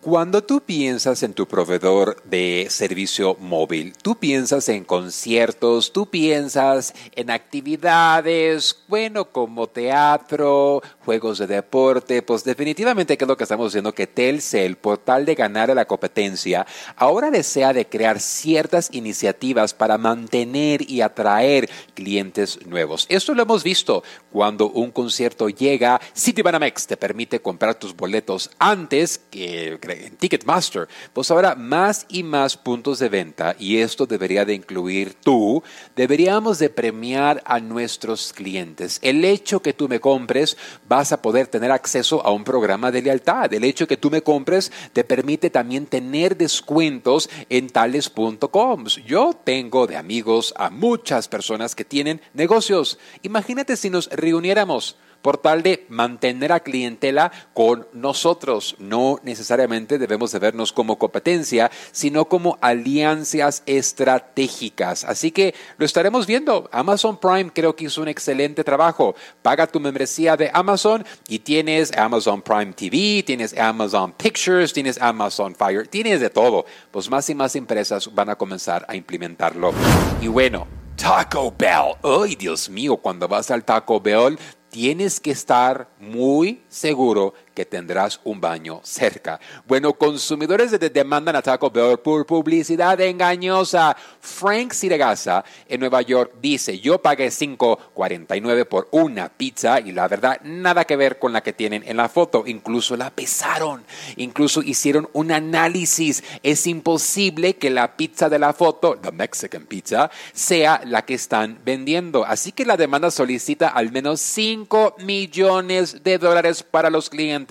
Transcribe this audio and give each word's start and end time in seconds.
Cuando 0.00 0.44
tú 0.44 0.60
piensas 0.60 1.24
en 1.24 1.34
tu 1.34 1.48
proveedor 1.48 2.22
de 2.22 2.68
servicio 2.70 3.36
móvil, 3.40 3.94
tú 4.00 4.14
piensas 4.14 4.68
en 4.68 4.84
conciertos, 4.84 5.92
tú 5.92 6.08
piensas 6.08 6.94
en 7.16 7.30
actividades, 7.30 8.84
bueno, 8.86 9.24
como 9.24 9.66
teatro, 9.66 10.82
juegos 11.04 11.38
de 11.38 11.48
deporte, 11.48 12.22
pues 12.22 12.44
definitivamente 12.44 13.18
que 13.18 13.24
es 13.24 13.28
lo 13.28 13.36
que 13.36 13.42
estamos 13.42 13.72
viendo 13.72 13.92
que 13.92 14.06
Telcel, 14.06 14.76
por 14.76 14.98
tal 14.98 15.26
de 15.26 15.34
ganar 15.34 15.68
a 15.72 15.74
la 15.74 15.86
competencia, 15.86 16.64
ahora 16.94 17.32
desea 17.32 17.72
de 17.72 17.88
crear 17.88 18.20
ciertas 18.20 18.90
iniciativas 18.92 19.74
para 19.74 19.98
mantener 19.98 20.88
y 20.88 21.00
atraer 21.00 21.68
clientes 21.94 22.64
nuevos. 22.66 23.04
Esto 23.08 23.34
lo 23.34 23.42
hemos 23.42 23.64
visto 23.64 24.04
cuando 24.30 24.70
un 24.70 24.92
concierto 24.92 25.48
llega, 25.48 26.00
Citibanamex 26.16 26.86
te 26.86 26.96
permite 26.96 27.42
comprar 27.42 27.74
tus 27.74 27.96
boletos 27.96 28.52
antes 28.60 29.18
que 29.30 29.76
en 29.90 30.16
Ticketmaster, 30.16 30.88
pues 31.12 31.30
ahora 31.30 31.54
más 31.54 32.06
y 32.08 32.22
más 32.22 32.56
puntos 32.56 32.98
de 32.98 33.08
venta, 33.08 33.56
y 33.58 33.78
esto 33.78 34.06
debería 34.06 34.44
de 34.44 34.54
incluir 34.54 35.14
tú, 35.14 35.62
deberíamos 35.96 36.58
de 36.58 36.70
premiar 36.70 37.42
a 37.44 37.60
nuestros 37.60 38.32
clientes. 38.32 38.98
El 39.02 39.24
hecho 39.24 39.60
que 39.60 39.72
tú 39.72 39.88
me 39.88 40.00
compres, 40.00 40.56
vas 40.88 41.12
a 41.12 41.22
poder 41.22 41.46
tener 41.46 41.70
acceso 41.70 42.24
a 42.24 42.30
un 42.30 42.44
programa 42.44 42.90
de 42.90 43.02
lealtad. 43.02 43.52
El 43.52 43.64
hecho 43.64 43.86
que 43.86 43.96
tú 43.96 44.10
me 44.10 44.22
compres 44.22 44.72
te 44.92 45.04
permite 45.04 45.50
también 45.50 45.86
tener 45.86 46.36
descuentos 46.36 47.30
en 47.48 47.68
tales.coms. 47.68 49.04
Yo 49.04 49.32
tengo 49.44 49.86
de 49.86 49.96
amigos 49.96 50.54
a 50.56 50.70
muchas 50.70 51.28
personas 51.28 51.74
que 51.74 51.84
tienen 51.84 52.20
negocios. 52.34 52.98
Imagínate 53.22 53.76
si 53.76 53.90
nos 53.90 54.08
reuniéramos 54.10 54.96
por 55.22 55.38
tal 55.38 55.62
de 55.62 55.86
mantener 55.88 56.52
a 56.52 56.60
clientela 56.60 57.32
con 57.54 57.86
nosotros. 57.92 58.76
No 58.78 59.20
necesariamente 59.22 59.98
debemos 59.98 60.32
de 60.32 60.38
vernos 60.38 60.72
como 60.72 60.98
competencia, 60.98 61.70
sino 61.92 62.26
como 62.26 62.58
alianzas 62.60 63.62
estratégicas. 63.66 65.04
Así 65.04 65.30
que 65.30 65.54
lo 65.76 65.84
estaremos 65.84 66.26
viendo. 66.26 66.68
Amazon 66.72 67.18
Prime 67.18 67.50
creo 67.52 67.74
que 67.74 67.86
hizo 67.86 68.02
un 68.02 68.08
excelente 68.08 68.64
trabajo. 68.64 69.14
Paga 69.42 69.66
tu 69.66 69.80
membresía 69.80 70.36
de 70.36 70.50
Amazon 70.52 71.04
y 71.28 71.40
tienes 71.40 71.96
Amazon 71.96 72.42
Prime 72.42 72.72
TV, 72.72 73.22
tienes 73.24 73.56
Amazon 73.58 74.12
Pictures, 74.12 74.72
tienes 74.72 75.00
Amazon 75.00 75.54
Fire, 75.54 75.86
tienes 75.88 76.20
de 76.20 76.30
todo. 76.30 76.64
Pues 76.90 77.10
más 77.10 77.28
y 77.30 77.34
más 77.34 77.56
empresas 77.56 78.14
van 78.14 78.30
a 78.30 78.36
comenzar 78.36 78.84
a 78.88 78.96
implementarlo. 78.96 79.72
Y 80.20 80.28
bueno, 80.28 80.66
Taco 80.96 81.54
Bell. 81.56 81.94
Ay, 82.02 82.34
Dios 82.34 82.68
mío, 82.68 82.96
cuando 82.96 83.28
vas 83.28 83.50
al 83.50 83.64
Taco 83.64 84.00
Bell 84.00 84.36
tienes 84.70 85.20
que 85.20 85.30
estar 85.30 85.88
muy 85.98 86.62
seguro 86.68 87.34
que 87.58 87.66
tendrás 87.66 88.20
un 88.22 88.40
baño 88.40 88.80
cerca. 88.84 89.40
Bueno, 89.66 89.92
consumidores 89.94 90.70
de 90.70 90.90
demandan 90.90 91.34
a 91.34 91.42
Taco 91.42 91.72
Bell 91.72 91.98
por 91.98 92.24
publicidad 92.24 93.00
engañosa. 93.00 93.96
Frank 94.20 94.72
Siragasa 94.72 95.44
en 95.68 95.80
Nueva 95.80 96.02
York 96.02 96.34
dice, 96.40 96.78
yo 96.78 97.02
pagué 97.02 97.26
5.49 97.26 98.64
por 98.66 98.86
una 98.92 99.28
pizza 99.28 99.80
y 99.80 99.90
la 99.90 100.06
verdad 100.06 100.40
nada 100.44 100.84
que 100.84 100.94
ver 100.94 101.18
con 101.18 101.32
la 101.32 101.42
que 101.42 101.52
tienen 101.52 101.82
en 101.84 101.96
la 101.96 102.08
foto. 102.08 102.44
Incluso 102.46 102.96
la 102.96 103.10
pesaron, 103.10 103.82
incluso 104.14 104.62
hicieron 104.62 105.08
un 105.12 105.32
análisis. 105.32 106.22
Es 106.44 106.64
imposible 106.68 107.56
que 107.56 107.70
la 107.70 107.96
pizza 107.96 108.28
de 108.28 108.38
la 108.38 108.52
foto, 108.52 108.96
la 109.02 109.10
Mexican 109.10 109.66
pizza, 109.66 110.12
sea 110.32 110.80
la 110.84 111.04
que 111.04 111.14
están 111.14 111.58
vendiendo. 111.64 112.24
Así 112.24 112.52
que 112.52 112.64
la 112.64 112.76
demanda 112.76 113.10
solicita 113.10 113.66
al 113.66 113.90
menos 113.90 114.20
5 114.20 114.94
millones 115.00 116.04
de 116.04 116.18
dólares 116.18 116.62
para 116.62 116.88
los 116.88 117.10
clientes 117.10 117.47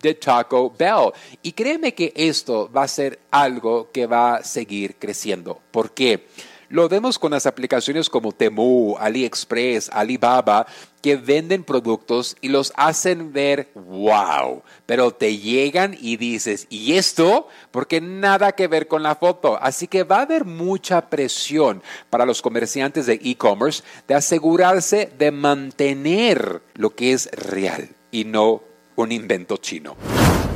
de 0.00 0.14
Taco 0.14 0.72
Bell. 0.76 1.12
Y 1.42 1.52
créeme 1.52 1.94
que 1.94 2.12
esto 2.16 2.70
va 2.74 2.84
a 2.84 2.88
ser 2.88 3.18
algo 3.30 3.90
que 3.92 4.06
va 4.06 4.36
a 4.36 4.44
seguir 4.44 4.96
creciendo. 4.96 5.60
¿Por 5.70 5.92
qué? 5.92 6.26
Lo 6.70 6.88
vemos 6.88 7.18
con 7.18 7.32
las 7.32 7.46
aplicaciones 7.46 8.08
como 8.08 8.30
Temu, 8.30 8.94
AliExpress, 8.96 9.90
Alibaba, 9.92 10.68
que 11.02 11.16
venden 11.16 11.64
productos 11.64 12.36
y 12.40 12.48
los 12.48 12.72
hacen 12.76 13.32
ver 13.32 13.72
wow, 13.74 14.62
pero 14.86 15.10
te 15.10 15.36
llegan 15.36 15.96
y 16.00 16.16
dices, 16.16 16.68
¿y 16.70 16.92
esto? 16.92 17.48
Porque 17.72 18.00
nada 18.00 18.52
que 18.52 18.68
ver 18.68 18.86
con 18.86 19.02
la 19.02 19.16
foto. 19.16 19.58
Así 19.60 19.88
que 19.88 20.04
va 20.04 20.18
a 20.18 20.22
haber 20.22 20.44
mucha 20.44 21.10
presión 21.10 21.82
para 22.08 22.24
los 22.24 22.40
comerciantes 22.40 23.06
de 23.06 23.14
e-commerce 23.14 23.82
de 24.06 24.14
asegurarse 24.14 25.12
de 25.18 25.32
mantener 25.32 26.62
lo 26.74 26.90
que 26.90 27.14
es 27.14 27.32
real 27.32 27.88
y 28.12 28.26
no 28.26 28.62
un 28.96 29.12
invento 29.12 29.56
chino. 29.56 29.96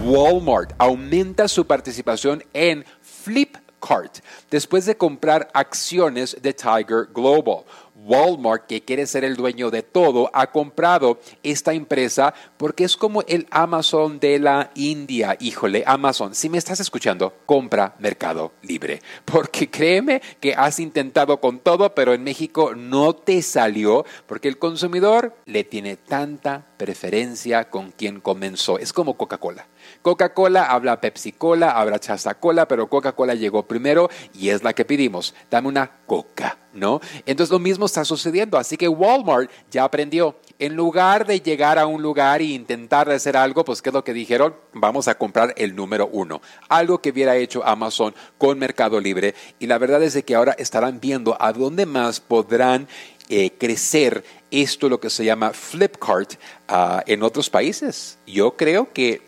Walmart 0.04 0.74
aumenta 0.78 1.48
su 1.48 1.66
participación 1.66 2.44
en 2.52 2.84
Flipkart 3.00 4.18
después 4.50 4.86
de 4.86 4.96
comprar 4.96 5.48
acciones 5.54 6.36
de 6.40 6.52
Tiger 6.52 7.08
Global. 7.14 7.64
Walmart, 7.94 8.66
que 8.66 8.82
quiere 8.82 9.06
ser 9.06 9.24
el 9.24 9.36
dueño 9.36 9.70
de 9.70 9.82
todo, 9.82 10.30
ha 10.32 10.50
comprado 10.50 11.20
esta 11.42 11.72
empresa 11.72 12.34
porque 12.56 12.84
es 12.84 12.96
como 12.96 13.22
el 13.22 13.46
Amazon 13.50 14.20
de 14.20 14.38
la 14.38 14.70
India. 14.74 15.36
Híjole, 15.40 15.84
Amazon, 15.86 16.34
si 16.34 16.48
me 16.48 16.58
estás 16.58 16.80
escuchando, 16.80 17.32
compra 17.46 17.94
Mercado 17.98 18.52
Libre. 18.62 19.00
Porque 19.24 19.70
créeme 19.70 20.20
que 20.40 20.54
has 20.54 20.80
intentado 20.80 21.40
con 21.40 21.60
todo, 21.60 21.94
pero 21.94 22.14
en 22.14 22.24
México 22.24 22.74
no 22.74 23.14
te 23.14 23.42
salió 23.42 24.04
porque 24.26 24.48
el 24.48 24.58
consumidor 24.58 25.36
le 25.44 25.64
tiene 25.64 25.96
tanta 25.96 26.66
preferencia 26.76 27.70
con 27.70 27.92
quien 27.92 28.20
comenzó. 28.20 28.78
Es 28.78 28.92
como 28.92 29.16
Coca-Cola. 29.16 29.66
Coca-Cola 30.02 30.64
habla 30.64 31.00
Pepsi-Cola, 31.00 31.70
habla 31.70 31.98
Chaza-Cola, 31.98 32.66
pero 32.68 32.88
Coca-Cola 32.88 33.34
llegó 33.34 33.66
primero 33.66 34.10
y 34.32 34.50
es 34.50 34.62
la 34.62 34.72
que 34.72 34.84
pedimos. 34.84 35.34
Dame 35.50 35.68
una 35.68 35.90
Coca, 36.06 36.58
¿no? 36.74 37.00
Entonces 37.26 37.52
lo 37.52 37.58
mismo 37.58 37.86
está 37.86 38.04
sucediendo. 38.04 38.58
Así 38.58 38.76
que 38.76 38.88
Walmart 38.88 39.50
ya 39.70 39.84
aprendió. 39.84 40.36
En 40.58 40.76
lugar 40.76 41.26
de 41.26 41.40
llegar 41.40 41.78
a 41.78 41.86
un 41.86 42.02
lugar 42.02 42.40
e 42.40 42.44
intentar 42.44 43.10
hacer 43.10 43.36
algo, 43.36 43.64
pues 43.64 43.82
¿qué 43.82 43.90
es 43.90 43.94
lo 43.94 44.04
que 44.04 44.12
dijeron? 44.12 44.54
Vamos 44.72 45.08
a 45.08 45.16
comprar 45.16 45.52
el 45.56 45.74
número 45.74 46.08
uno. 46.12 46.40
Algo 46.68 47.00
que 47.00 47.10
hubiera 47.10 47.36
hecho 47.36 47.64
Amazon 47.64 48.14
con 48.38 48.58
Mercado 48.58 49.00
Libre. 49.00 49.34
Y 49.58 49.66
la 49.66 49.78
verdad 49.78 50.02
es 50.02 50.14
de 50.14 50.24
que 50.24 50.34
ahora 50.34 50.54
estarán 50.58 51.00
viendo 51.00 51.36
a 51.40 51.52
dónde 51.52 51.86
más 51.86 52.20
podrán 52.20 52.88
eh, 53.28 53.52
crecer 53.58 54.22
esto, 54.50 54.88
lo 54.88 55.00
que 55.00 55.10
se 55.10 55.24
llama 55.24 55.52
Flipkart, 55.52 56.34
uh, 56.70 57.00
en 57.06 57.22
otros 57.22 57.50
países. 57.50 58.18
Yo 58.26 58.56
creo 58.56 58.92
que 58.92 59.22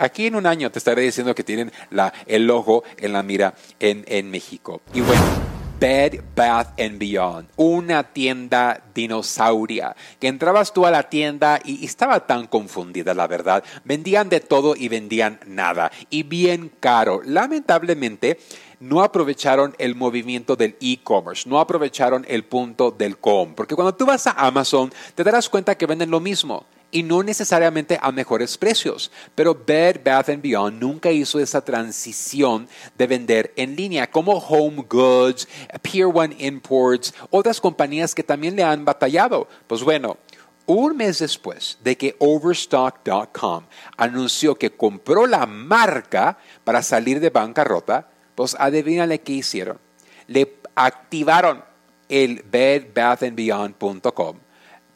aquí 0.00 0.26
en 0.26 0.34
un 0.34 0.46
año 0.46 0.70
te 0.70 0.78
estaré 0.78 1.02
diciendo 1.02 1.34
que 1.34 1.44
tienen 1.44 1.70
la, 1.90 2.12
el 2.26 2.46
logo 2.46 2.84
en 2.96 3.12
la 3.12 3.22
mira 3.22 3.54
en, 3.78 4.04
en 4.08 4.30
México. 4.30 4.80
Y 4.92 5.00
bueno. 5.00 5.63
Bed 5.84 6.22
Bath 6.34 6.80
and 6.80 6.98
Beyond, 6.98 7.50
una 7.56 8.04
tienda 8.04 8.82
dinosauria, 8.94 9.94
que 10.18 10.28
entrabas 10.28 10.72
tú 10.72 10.86
a 10.86 10.90
la 10.90 11.10
tienda 11.10 11.60
y 11.62 11.84
estaba 11.84 12.26
tan 12.26 12.46
confundida, 12.46 13.12
la 13.12 13.26
verdad. 13.26 13.62
Vendían 13.84 14.30
de 14.30 14.40
todo 14.40 14.76
y 14.76 14.88
vendían 14.88 15.40
nada, 15.46 15.92
y 16.08 16.22
bien 16.22 16.72
caro. 16.80 17.20
Lamentablemente, 17.22 18.38
no 18.80 19.02
aprovecharon 19.02 19.74
el 19.76 19.94
movimiento 19.94 20.56
del 20.56 20.74
e-commerce, 20.80 21.46
no 21.46 21.60
aprovecharon 21.60 22.24
el 22.30 22.44
punto 22.44 22.90
del 22.90 23.18
com, 23.18 23.54
porque 23.54 23.74
cuando 23.74 23.94
tú 23.94 24.06
vas 24.06 24.26
a 24.26 24.30
Amazon 24.30 24.90
te 25.14 25.22
darás 25.22 25.50
cuenta 25.50 25.76
que 25.76 25.84
venden 25.84 26.10
lo 26.10 26.18
mismo 26.18 26.64
y 26.94 27.02
no 27.02 27.24
necesariamente 27.24 27.98
a 28.00 28.12
mejores 28.12 28.56
precios. 28.56 29.10
Pero 29.34 29.60
Bed 29.66 30.00
Bath 30.04 30.28
Beyond 30.40 30.80
nunca 30.80 31.10
hizo 31.10 31.40
esa 31.40 31.62
transición 31.62 32.68
de 32.96 33.06
vender 33.08 33.52
en 33.56 33.74
línea, 33.74 34.08
como 34.08 34.34
Home 34.34 34.84
Goods, 34.88 35.48
Pier 35.82 36.06
One 36.06 36.36
Imports, 36.38 37.12
otras 37.30 37.60
compañías 37.60 38.14
que 38.14 38.22
también 38.22 38.54
le 38.54 38.62
han 38.62 38.84
batallado. 38.84 39.48
Pues 39.66 39.82
bueno, 39.82 40.18
un 40.66 40.96
mes 40.96 41.18
después 41.18 41.78
de 41.82 41.96
que 41.96 42.14
Overstock.com 42.20 43.64
anunció 43.96 44.54
que 44.54 44.70
compró 44.70 45.26
la 45.26 45.46
marca 45.46 46.38
para 46.62 46.80
salir 46.80 47.18
de 47.18 47.30
bancarrota, 47.30 48.08
pues 48.36 48.56
adivínale 48.56 49.20
qué 49.20 49.32
hicieron. 49.32 49.80
Le 50.28 50.58
activaron 50.76 51.64
el 52.08 52.44
bedbathandbeyond.com, 52.48 54.36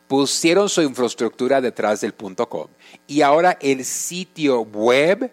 pusieron 0.08 0.68
su 0.68 0.82
infraestructura 0.82 1.60
detrás 1.60 2.00
del 2.00 2.14
.com 2.14 2.66
y 3.06 3.20
ahora 3.20 3.58
el 3.60 3.84
sitio 3.84 4.62
web 4.62 5.30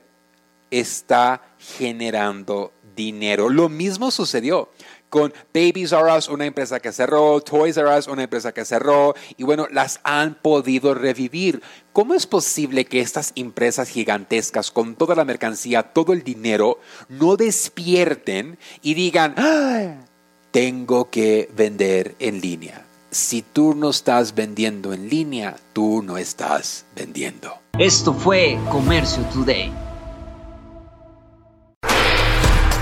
está 0.70 1.42
generando 1.58 2.74
dinero. 2.96 3.50
Lo 3.50 3.70
mismo 3.70 4.12
sucedió 4.12 4.70
con 5.10 5.34
Babies 5.54 5.94
R 5.94 6.18
Us, 6.18 6.28
una 6.28 6.46
empresa 6.46 6.82
que 6.82 6.92
cerró, 6.92 7.40
Toys 7.40 7.78
R 7.78 7.98
Us, 7.98 8.08
una 8.08 8.24
empresa 8.24 8.54
que 8.54 8.66
cerró, 8.66 9.16
y 9.38 9.44
bueno, 9.44 9.68
las 9.72 10.02
han 10.04 10.36
podido 10.36 10.94
revivir. 10.94 11.62
¿Cómo 11.94 12.16
es 12.16 12.28
posible 12.28 12.84
que 12.84 13.00
estas 13.00 13.32
empresas 13.36 13.88
gigantescas, 13.88 14.72
con 14.72 14.96
toda 14.96 15.16
la 15.16 15.24
mercancía, 15.24 15.84
todo 15.84 16.12
el 16.12 16.24
dinero, 16.24 16.80
no 17.08 17.38
despierten 17.38 18.58
y 18.82 18.94
digan, 18.94 19.36
¡Ah! 19.38 19.96
tengo 20.52 21.10
que 21.10 21.50
vender 21.56 22.16
en 22.20 22.42
línea? 22.42 22.86
Si 23.12 23.42
tú 23.42 23.74
no 23.76 23.90
estás 23.90 24.36
vendiendo 24.36 24.94
en 24.94 25.10
línea, 25.10 25.56
tú 25.74 26.02
no 26.04 26.18
estás 26.18 26.86
vendiendo. 26.96 27.54
Esto 27.78 28.14
fue 28.14 28.58
Comercio 28.70 29.24
Today. 29.34 29.72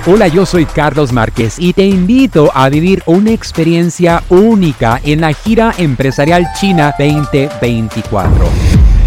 Hola, 0.05 0.27
yo 0.27 0.45
soy 0.45 0.65
Carlos 0.65 1.13
Márquez 1.13 1.55
y 1.57 1.71
te 1.71 1.85
invito 1.85 2.51
a 2.53 2.67
vivir 2.67 3.01
una 3.05 3.31
experiencia 3.31 4.21
única 4.29 4.99
en 5.05 5.21
la 5.21 5.31
gira 5.33 5.73
empresarial 5.77 6.45
China 6.59 6.93
2024. 6.99 8.72